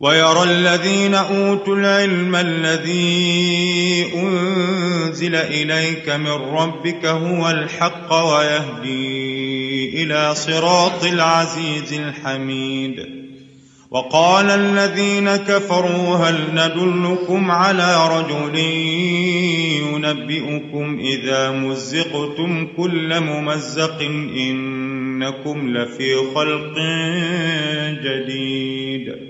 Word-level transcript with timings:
ويرى 0.00 0.42
الذين 0.42 1.14
أوتوا 1.14 1.76
العلم 1.76 2.36
الذي 2.36 4.06
أنزل 4.14 5.34
إليك 5.34 6.08
من 6.08 6.30
ربك 6.30 7.06
هو 7.06 7.50
الحق 7.50 8.12
ويهدي 8.12 10.02
إلى 10.02 10.34
صراط 10.34 11.04
العزيز 11.04 11.92
الحميد. 11.92 13.06
وقال 13.90 14.50
الذين 14.50 15.36
كفروا 15.36 16.16
هل 16.16 16.34
ندلكم 16.52 17.50
على 17.50 18.08
رجل 18.18 18.58
ينبئكم 19.94 21.00
إذا 21.00 21.50
مزقتم 21.50 22.66
كل 22.76 23.20
ممزق 23.20 24.00
إنكم 24.36 25.76
لفي 25.76 26.16
خلق 26.34 26.74
جديد. 28.04 29.29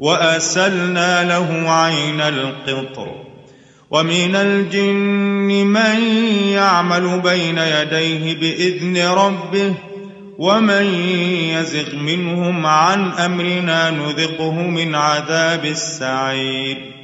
وأسلنا 0.00 1.24
له 1.24 1.70
عين 1.70 2.20
القطر. 2.20 3.24
ومن 3.90 4.36
الجن 4.36 5.66
من 5.66 6.02
يعمل 6.48 7.20
بين 7.20 7.58
يديه 7.58 8.34
بإذن 8.34 9.08
ربه 9.08 9.74
ومن 10.38 10.86
يزغ 11.54 11.96
منهم 11.96 12.66
عن 12.66 13.10
أمرنا 13.10 13.90
نذقه 13.90 14.52
من 14.52 14.94
عذاب 14.94 15.64
السعير. 15.64 17.03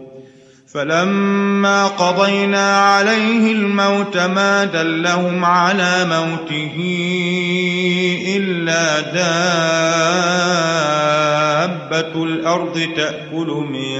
فلما 0.73 1.87
قضينا 1.87 2.77
عليه 2.79 3.51
الموت 3.51 4.17
ما 4.17 4.65
دلهم 4.65 5.45
على 5.45 6.05
موته 6.05 6.75
إلا 8.37 8.99
دابة 11.81 12.23
الأرض 12.23 12.89
تأكل 12.95 13.65
من 13.71 13.97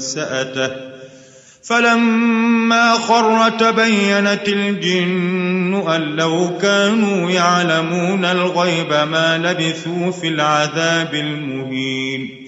سأته. 0.00 0.70
فلما 1.62 2.92
خر 2.92 3.48
تبينت 3.48 4.48
الجن 4.48 5.84
أن 5.94 6.00
لو 6.16 6.58
كانوا 6.62 7.30
يعلمون 7.30 8.24
الغيب 8.24 8.92
ما 8.92 9.38
لبثوا 9.38 10.10
في 10.10 10.28
العذاب 10.28 11.14
المهين. 11.14 12.47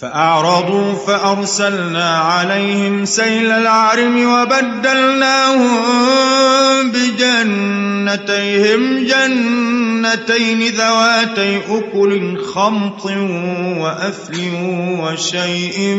فأعرضوا 0.00 0.92
فأرسلنا 0.92 2.18
عليهم 2.18 3.04
سيل 3.04 3.50
العرم 3.50 4.26
وبدلناهم 4.26 5.70
بجنتيهم 6.90 8.80
جنتين 9.06 10.60
ذواتي 10.60 11.60
أكل 11.68 12.38
خمط 12.44 13.04
وأثل 13.78 14.50
وشيء 15.00 15.94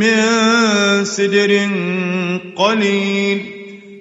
من 0.00 0.24
سدر 1.04 1.68
قليل 2.56 3.46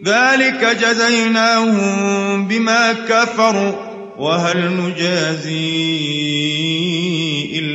ذلك 0.06 0.78
جزيناهم 0.82 2.48
بما 2.48 2.94
كفروا 2.94 3.72
وهل 4.18 4.72
نجازي 4.78 6.71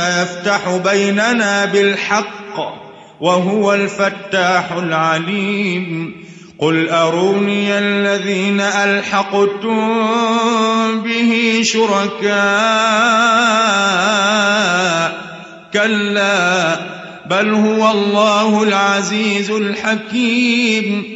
يفتح 0.00 0.76
بيننا 0.76 1.64
بالحق 1.64 2.76
وهو 3.20 3.74
الفتاح 3.74 4.72
العليم. 4.72 6.14
قل 6.58 6.88
أروني 6.88 7.78
الذين 7.78 8.60
ألحقتم 8.60 10.02
به 11.02 11.60
شركاء. 11.62 12.36
كلا 15.72 16.76
بل 17.30 17.54
هو 17.54 17.90
الله 17.90 18.62
العزيز 18.62 19.50
الحكيم. 19.50 21.15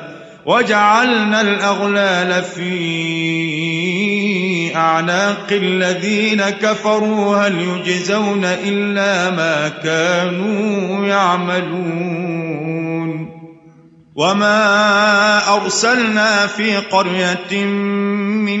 وجعلنا 0.45 1.41
الأغلال 1.41 2.43
في 2.43 3.91
أعناق 4.75 5.47
الذين 5.51 6.41
كفروا. 6.41 7.37
هل 7.37 7.61
يجزون 7.61 8.45
إلا 8.45 9.29
ما 9.29 9.69
كانوا 9.83 11.05
يعملون؟ 11.05 12.51
وما 14.15 15.55
أرسلنا 15.55 16.47
في 16.47 16.77
قرية 16.77 17.65
من 17.65 18.60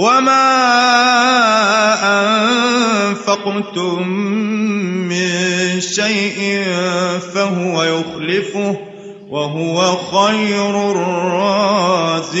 وما 0.00 0.48
أنفقتم 3.08 4.08
من 5.12 5.80
شيء 5.80 6.62
فهو 7.34 7.82
يخلفه 7.82 8.76
وهو 9.30 9.96
خير 9.96 10.90
الرازقين 10.90 12.40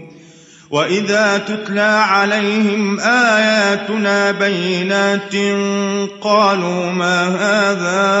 واذا 0.71 1.37
تتلى 1.37 1.81
عليهم 1.81 2.99
اياتنا 2.99 4.31
بينات 4.31 5.35
قالوا 6.21 6.91
ما 6.91 7.27
هذا 7.27 8.11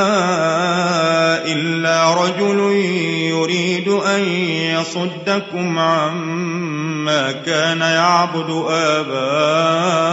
الا 1.45 2.13
رجل 2.13 2.59
يريد 3.29 3.87
ان 3.87 4.21
يصدكم 4.79 5.79
عما 5.79 7.31
كان 7.31 7.81
يعبد 7.81 8.65
اباؤكم 8.69 10.11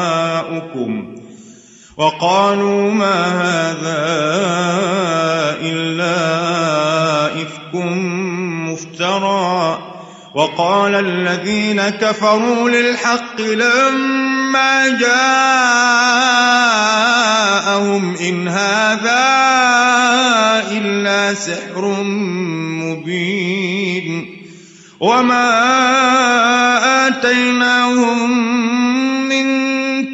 وقالوا 1.97 2.91
ما 2.91 3.25
هذا 3.27 4.07
الا 5.63 6.17
افك 7.43 7.75
مفترى 8.69 9.98
وقال 10.35 10.95
الذين 10.95 11.83
كفروا 11.83 12.71
للحق 12.71 13.41
لما 13.41 14.89
جاءهم 14.89 15.09
إن 18.17 18.49
هذا 18.49 19.29
إلا 20.71 21.35
سحر 21.35 22.03
مبين 22.83 24.39
وما 25.01 25.49
آتيناهم 27.09 28.78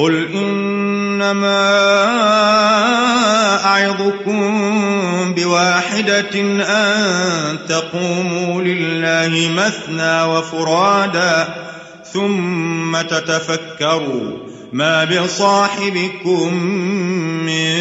قل 0.00 0.34
إنما 0.34 1.60
أعظكم 3.64 5.34
بواحدة 5.34 6.40
أن 6.64 7.58
تقوموا 7.68 8.62
لله 8.62 9.50
مثنى 9.56 10.22
وفرادا 10.22 11.48
ثم 12.12 13.00
تتفكروا 13.00 14.38
ما 14.72 15.04
بصاحبكم 15.04 16.54
من 17.44 17.74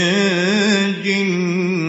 جنة 1.03 1.88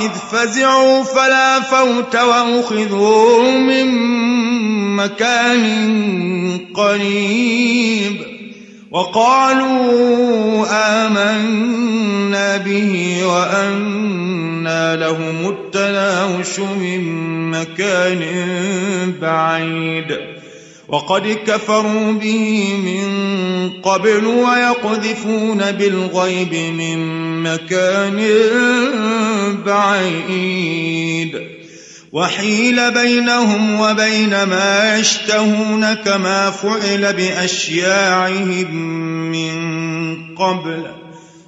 إذ 0.00 0.10
فزعوا 0.32 1.02
فلا 1.02 1.60
فوت 1.60 2.16
وأخذوا 2.16 3.50
من 3.50 3.86
مكان 4.96 5.64
قريب. 6.74 8.16
وقالوا 8.90 10.66
آمنا 11.06 12.56
به 12.56 13.20
لهم 14.96 15.48
التناوش 15.48 16.58
من 16.58 17.00
مكان 17.50 18.22
بعيد 19.22 20.18
وقد 20.88 21.38
كفروا 21.46 22.12
به 22.12 22.74
من 22.84 23.06
قبل 23.82 24.26
ويقذفون 24.26 25.72
بالغيب 25.72 26.54
من 26.54 26.98
مكان 27.42 28.26
بعيد 29.66 31.40
وحيل 32.12 32.90
بينهم 32.90 33.80
وبين 33.80 34.42
ما 34.42 34.98
يشتهون 34.98 35.94
كما 35.94 36.50
فعل 36.50 37.12
بأشياعهم 37.12 38.74
من 39.32 39.56
قبل 40.34 41.05